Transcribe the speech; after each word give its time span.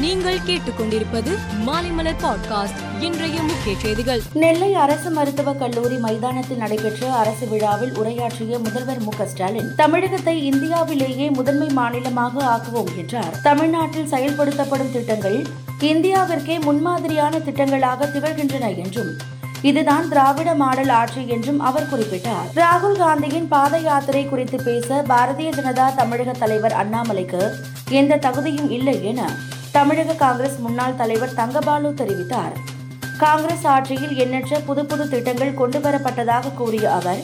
நீங்கள் 0.00 0.38
கேட்டுக்கொண்டிருப்பது 0.38 1.32
மாலைமலர் 1.66 2.20
பாட்காஸ்ட். 2.22 3.02
இன்றைய 3.02 3.42
முக்கிய 3.42 3.76
செய்திகள். 3.82 4.20
நெல்லை 4.32 4.74
அரசு 4.74 5.10
மருத்துவக் 5.10 5.58
கல்லூரி 5.58 5.96
மைதானத்தில் 5.96 6.56
நடைபெற்ற 6.56 7.12
அரசு 7.12 7.48
விழாவில் 7.48 7.94
உரையாற்றிய 7.94 8.58
முதல்வர் 8.58 9.00
மு 9.00 9.12
ஸ்டாலின் 9.26 9.74
தமிழகத்தை 9.76 10.44
இந்தியாவிலேயே 10.46 11.30
முதன்மை 11.30 11.68
மாநிலமாக 11.68 12.44
ஆக்குவோம் 12.44 12.96
என்றார். 12.96 13.40
தமிழ்நாட்டில் 13.42 14.10
செயல்படுத்தப்படும் 14.10 14.92
திட்டங்கள் 14.92 15.46
இந்தியாவிற்கே 15.80 16.60
முன்மாதிரியான 16.60 17.38
திட்டங்களாக 17.38 18.06
திகழ்கின்றன 18.06 18.76
என்றும் 18.76 19.12
இதுதான் 19.62 20.08
திராவிட 20.08 20.54
மாடல் 20.54 20.88
ஆட்சி 20.88 21.28
என்றும் 21.28 21.60
அவர் 21.60 21.88
குறிப்பிட்டார். 21.92 22.48
ராகுல் 22.54 22.98
காந்தியின் 22.98 23.48
பாத 23.48 23.78
யாத்திரை 23.78 24.26
குறித்து 24.26 24.62
பேச 24.62 25.04
பாரதிய 25.08 25.52
ஜனதா 25.52 25.94
தமிழக 25.94 26.32
தலைவர் 26.32 26.76
அண்ணாமலைக்கு 26.84 27.50
எந்த 27.90 28.16
தகுதியும் 28.16 28.70
இல்லை 28.70 29.04
என 29.04 29.30
தமிழக 29.78 30.12
காங்கிரஸ் 30.12 30.56
முன்னாள் 30.58 30.96
தலைவர் 31.00 31.34
தங்கபாலு 31.36 31.88
தெரிவித்தார். 31.98 32.54
காங்கிரஸ் 33.18 33.66
ஆட்சியில் 33.72 34.14
எண்ணற்ற 34.16 34.58
புது 34.68 34.82
புது 34.90 35.04
திட்டங்கள் 35.08 35.58
கொண்டுவரப்பட்டதாக 35.58 36.52
கூறிய 36.54 36.84
அவர் 36.94 37.20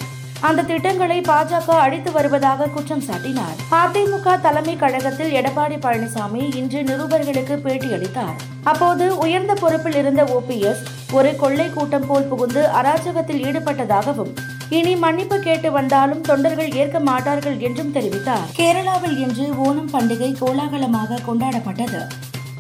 அந்த 0.49 0.63
திட்டங்களை 0.63 1.21
பாஜக 1.21 1.77
அழித்து 1.85 2.11
வருவதாக 2.13 2.69
குற்றம் 2.75 3.03
சாட்டினார். 3.07 3.57
அதிமுக 3.81 4.41
தலைமை 4.41 4.75
கழகத்தில் 4.77 5.33
எடப்பாடி 5.41 5.79
பழனிசாமி 5.85 6.43
இன்று 6.61 6.83
நிருபர்களுக்கு 6.83 7.57
பேட்டியளித்தார். 7.65 8.37
அப்போது 8.73 9.07
உயர்ந்த 9.25 9.55
பொறுப்பில் 9.63 9.99
இருந்த 10.03 10.25
ஓபிஎஸ் 10.37 10.83
ஒரு 11.13 11.33
கொள்ளை 11.37 11.69
கூட்டம் 11.71 12.07
போல் 12.07 12.29
புகுந்து 12.33 12.65
அராஜகத்தில் 12.81 13.43
ஈடுபட்டதாகவும் 13.49 14.35
இனி 14.69 14.97
மன்னிப்பு 14.97 15.39
கேட்டு 15.39 15.71
வந்தாலும் 15.73 16.21
தொண்டர்கள் 16.21 16.71
ஏற்க 16.83 17.01
மாட்டார்கள் 17.01 17.59
என்றும் 17.69 17.95
தெரிவித்தார். 17.95 18.47
கேரளாவில் 18.61 19.19
இன்று 19.27 19.49
ஓணம் 19.67 19.91
பண்டிகை 19.93 20.31
கோலாகலமாக 20.43 21.21
கொண்டாடப்பட்டது. 21.27 22.03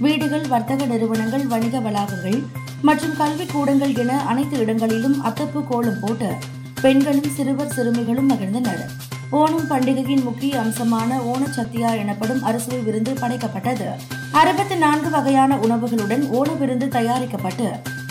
வீடுகள் 0.03 0.47
வர்த்தக 0.53 0.87
நிறுவனங்கள் 0.93 1.45
வணிக 1.51 1.81
வளாகங்கள் 1.85 2.39
மற்றும் 2.89 3.15
கல்வி 3.19 3.45
கூடங்கள் 3.53 3.93
என 4.03 4.13
அனைத்து 4.31 4.57
இடங்களிலும் 4.63 5.15
அத்தப்பு 5.29 5.61
கோலம் 5.69 6.01
போட்டு 6.01 6.31
பெண்களும் 6.85 7.31
சிறுவர் 7.37 7.73
சிறுமிகளும் 7.77 8.31
மகிழ்ந்தனர். 8.33 8.83
ஓணம் 9.41 9.69
பண்டிகையின் 9.71 10.25
முக்கிய 10.29 10.59
அம்சமான 10.65 11.21
ஓணச்சத்தியா 11.33 11.91
எனப்படும் 12.03 12.43
அறுசுவை 12.49 12.81
விருந்து 12.89 13.13
படைக்கப்பட்டது. 13.23 13.89
அறுபத்தி 14.41 14.77
நான்கு 14.85 15.11
வகையான 15.17 15.59
உணவுகளுடன் 15.67 16.25
ஓண 16.39 16.49
விருந்து 16.63 16.89
தயாரிக்கப்பட்டு 16.99 17.69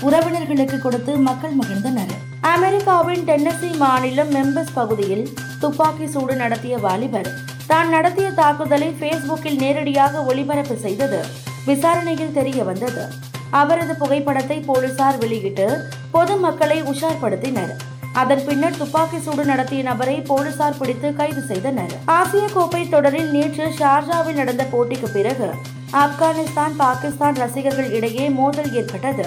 உறவினர்களுக்கு 0.08 0.80
கொடுத்து 0.80 1.14
மக்கள் 1.30 1.56
மகிழ்ந்தனர். 1.62 2.14
அமெரிக்காவின் 2.56 3.24
டென்னசி 3.30 3.70
மாநிலம் 3.86 4.34
மெம்பஸ் 4.38 4.76
பகுதியில் 4.80 5.26
துப்பாக்கி 5.62 6.08
சூடு 6.14 6.36
நடத்திய 6.36 6.78
வாலிபர் 6.78 7.32
தான் 7.72 7.90
நடத்திய 7.90 8.30
தாக்குதலை 8.42 8.92
பேஸ்புக்கில் 9.02 9.62
நேரடியாக 9.64 10.24
ஒளிபரப்பு 10.32 10.76
செய்தது. 10.86 11.22
விசாரணையில் 11.66 12.36
தெரிய 12.40 12.64
வந்தது. 12.64 13.04
அவரது 13.50 13.94
புகைப்படத்தை 13.96 14.60
போலீசார் 14.60 15.18
வெளியிட்டு 15.18 15.68
பொதுமக்களை 16.12 16.84
உஷார்படுத்தினர். 16.84 17.74
அதன் 18.22 18.44
பின்னர் 18.46 18.78
துப்பாக்கி 18.78 19.20
சூடு 19.20 19.44
நடத்திய 19.46 19.84
நபரை 19.84 20.16
போலீசார் 20.22 20.78
பிடித்து 20.78 21.10
கைது 21.14 21.42
செய்தனர். 21.42 21.94
ஆசிய 22.06 22.48
கோப்பை 22.54 22.90
தொடரில் 22.90 23.32
நேற்று 23.32 23.66
ஷார்ஜாவில் 23.80 24.40
நடந்த 24.42 24.66
போட்டிக்கு 24.74 25.10
பிறகு 25.14 25.50
ஆப்கானிஸ்தான் 26.04 26.76
பாகிஸ்தான் 26.78 27.36
ரசிகர்கள் 27.36 27.92
இடையே 27.92 28.30
மோதல் 28.30 28.72
ஏற்பட்டது. 28.74 29.26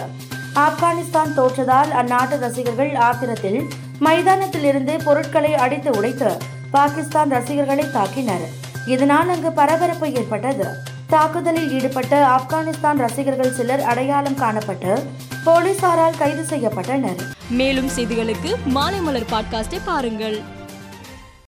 ஆப்கானிஸ்தான் 0.64 1.32
தோற்றதால் 1.36 1.90
அந்நாட்டு 2.00 2.38
ரசிகர்கள் 2.38 2.92
ஆத்திரத்தில் 3.08 3.60
மைதானத்தில் 3.98 4.64
இருந்து 4.64 4.96
பொருட்களை 5.04 5.54
அடித்து 5.54 5.90
உடைத்து 5.90 6.30
பாகிஸ்தான் 6.70 7.30
ரசிகர்களை 7.30 7.84
தாக்கினர். 7.96 8.46
இதனால் 8.86 9.28
அங்கு 9.28 9.52
பரபரப்பு 9.52 10.12
ஏற்பட்டது. 10.12 10.66
தாக்குதலில் 11.06 11.70
ஈடுபட்ட 11.70 12.36
ஆப்கானிஸ்தான் 12.36 12.96
ரசிகர்கள் 12.96 13.52
சிலர் 13.52 13.80
அடையாளம் 13.80 14.36
காணப்பட்டு 14.36 15.02
போலீசாரால் 15.46 16.18
கைது 16.18 16.46
செய்யப்பட்டனர். 16.50 17.20
மேலும் 17.50 17.88
செய்திகளுக்கு 17.88 18.54
மாலைமலர் 18.74 19.26
பாட்காஸ்டை 19.30 19.80
பாருங்கள். 19.84 20.42